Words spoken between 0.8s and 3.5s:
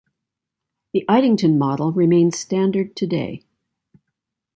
The Eitingon model remains standard today.